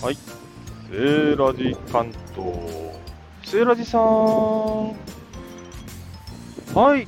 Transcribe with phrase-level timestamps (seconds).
[0.00, 0.14] はい。
[0.14, 2.52] セーラジ関東。
[3.42, 4.90] セーラジさん。
[6.72, 7.04] はい。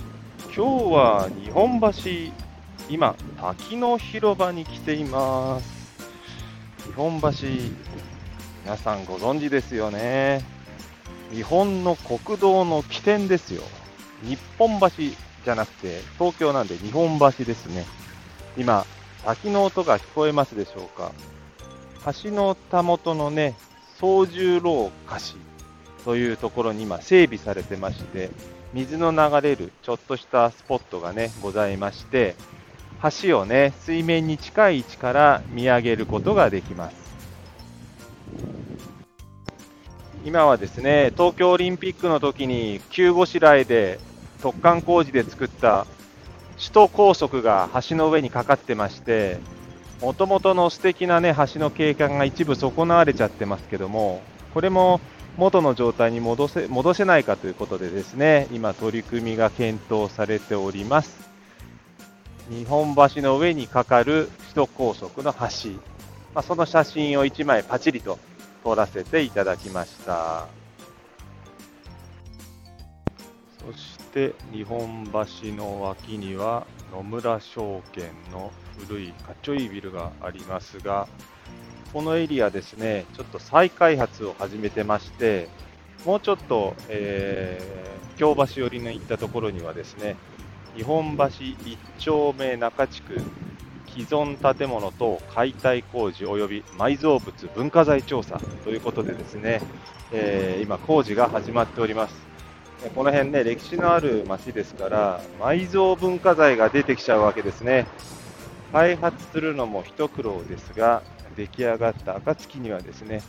[0.52, 0.60] 今日
[0.92, 1.88] は日本橋、
[2.88, 5.70] 今、滝の広場に来ています。
[6.84, 7.28] 日本橋、
[8.64, 10.44] 皆さんご存知ですよね。
[11.32, 13.62] 日本の国道の起点ですよ。
[14.24, 17.86] 日本橋じゃなくて、東京なんで日本橋ですね。
[18.56, 18.84] 今、
[19.24, 21.12] 滝の音が聞こえますでしょうか？
[22.22, 23.54] 橋のたもとのね、
[23.98, 28.30] 総十郎橋というところに今整備されてまして、
[28.72, 32.36] 水の流れるちょっとしたスポットがね、ございまして、
[33.22, 36.96] 橋をね、水面に近い位置から見上げることができます。
[40.24, 43.98] 今はですね、東京オリンピックの時に急ごしらえで
[44.42, 45.86] 突貫工事で作った
[46.58, 49.38] 首都高速が橋の上にかかってまして、
[50.00, 54.22] もともとの素敵なね、橋の景観が一部損なわれちゃってますけども、
[54.54, 55.00] これも
[55.36, 61.18] 元の状態に戻せ戻せないかということでですね、今取り組みが検討されております。
[62.48, 65.38] 日本橋の上にかかる首都高速の橋、
[66.34, 68.18] まあ、その写真を1枚パチリと
[68.64, 70.46] 撮らせていただきました。
[73.66, 81.08] そして日本橋の脇には野村証券の古いかっちょいいビルがありますが、
[81.92, 85.48] このエリアですね、ちょっと再開発を始めてまして、
[86.04, 90.16] もうちょっと、えー、京橋寄りに行ったところにはですね、
[90.76, 93.20] 日本橋1丁目中地区
[93.88, 99.60] 既存建物等解体工事及び埋蔵物文化財調査ということでですね、
[100.12, 102.29] えー今工事が始まっております。
[102.88, 107.86] この辺ね、歴史のある町ですから、埋蔵文化財が出てきちゃうわけですね。
[108.72, 111.02] 開発するのも一苦労ですが、
[111.36, 113.22] 出来上がった暁にはですね、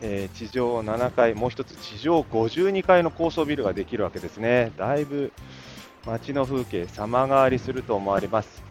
[0.00, 4.72] えー地上7階、もう一つ地上52階の高層ビルができるわけですね。
[4.76, 5.32] だいぶ
[6.04, 8.64] 街の風景様変わりすると思われます。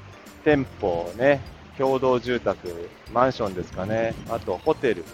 [0.43, 1.39] 店舗ね、
[1.77, 5.05] 共同住宅、マンションですかね、あとホテル、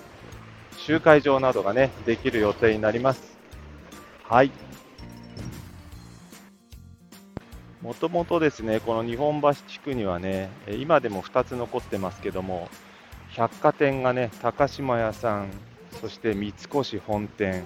[0.78, 3.38] 集会場などがね、できる予定になります。
[4.24, 4.52] はい。
[7.84, 10.50] もともとですね、この日本橋地区にはね、
[10.80, 12.70] 今でも2つ残ってますけども、
[13.32, 15.50] 百貨店がね、高島屋さん、
[16.00, 17.66] そして三越本店、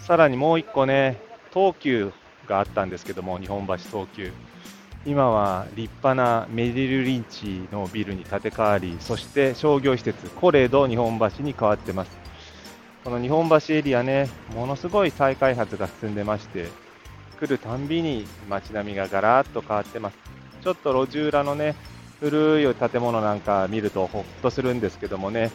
[0.00, 1.20] さらにもう1個ね、
[1.52, 2.14] 東急
[2.46, 4.32] があったんですけども、日本橋東急。
[5.04, 12.10] 今は立派なメディルリンチのビルに建て替わり、そして商業施設、コレド日本橋に変わってます。
[13.04, 16.85] この日本橋エリアね、ものすごい再開発が進んでまして、
[17.36, 20.16] 来るたんびに街並みがガラッと変わってます。
[20.62, 21.76] ちょっと路地裏のね、
[22.20, 25.50] 古い建物なんか見るとほっとするんですけどもね、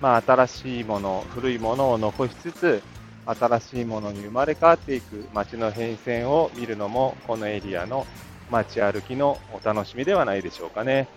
[0.00, 2.82] まあ新しいもの、古いものを残しつつ、
[3.26, 8.06] 新しいものに生まれ変わっていく街の変遷を見るのも、このエリアの
[8.50, 11.08] 街歩きのお楽しみではないでしょうかね。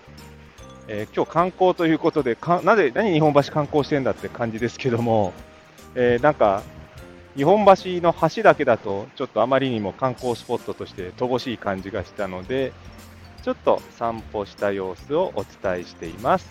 [0.88, 5.34] えー今日観光ということで、かなぜ、何日本橋観光してんだって感じですけども、
[5.94, 6.64] えーなんか、
[7.39, 12.73] 日本橋の橋だけだと、ちょっとあまりにも観光スポットとして乏しい感じがしたので、
[13.44, 16.45] ちょっと散歩した様子をお伝えしています。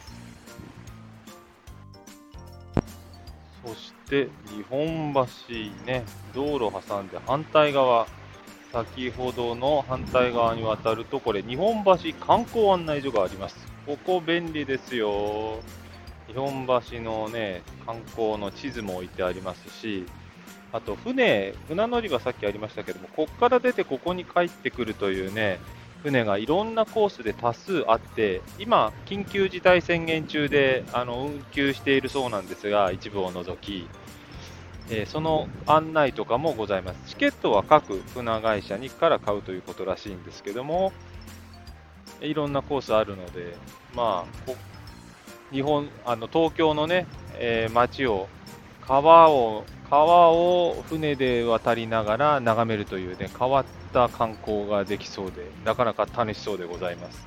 [3.62, 8.06] そして、日本橋ね、道路挟んで反対側、
[8.72, 13.58] 先ほどの反対側に渡ると、これ、日本橋観光案内所があります。
[13.84, 15.58] ここ便利ですよ。
[16.28, 20.06] 日本橋のね、観光の地図も置いてありますし、
[20.72, 25.58] あと船、船乗り場さっきありましたけども、ここから出てここに帰ってくるというね、
[26.02, 33.88] 船がいろんなコースで多数あって、今、緊急事態宣言中であの運休しているそうなんですが、一部を除き、
[34.90, 37.00] えーその案内とかもございます。
[37.08, 40.92] チケットは各船会社にから買うということらしいんですけども、
[42.20, 43.54] いろんなコースあるので、
[43.94, 44.52] まあ、
[45.52, 47.06] 日本、あの東京のね、
[47.38, 48.28] えー街を、
[48.88, 57.22] 川を、川を船で渡りながら眺めるというね、変わった観光ができそうで、なかなか楽しそうでございます。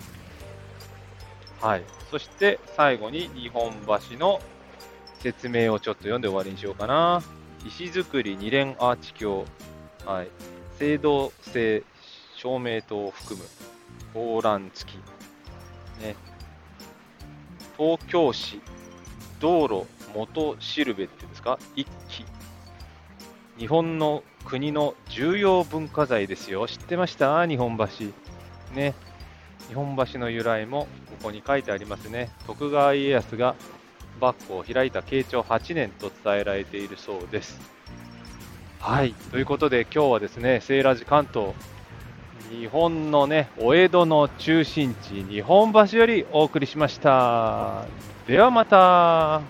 [1.62, 1.84] はい。
[2.10, 3.72] そして最後に日本
[4.10, 4.42] 橋の
[5.20, 7.22] 説明をちょっと読んで終わりにしようかな。
[7.68, 9.46] 石造り二連アーチ橋。
[10.04, 10.30] はい。
[10.82, 11.84] 青銅製
[12.38, 13.46] 照明灯を含む
[14.16, 14.96] 横覧付き。
[16.04, 16.16] ね。
[17.78, 18.60] 東京市
[19.40, 21.60] 道路元シルベっていうんですか？
[21.76, 22.26] 一期。
[23.58, 26.68] 日本の国の重要文化財ですよ。
[26.68, 27.46] 知ってました？
[27.46, 27.86] 日本橋。
[28.76, 28.94] ね。
[29.68, 30.88] 日本橋の由来も
[31.22, 32.32] ここに書いてありますね。
[32.48, 33.56] 徳川家康が
[34.20, 37.60] バッグを開いた慶長8年と伝えられているそうです。
[38.80, 41.54] はい、ということで今日はですね、セーラージ関東、
[42.50, 47.86] 日本のね、お江戸の中心地、日本橋よりお送りしました。
[48.28, 49.42] ではまた。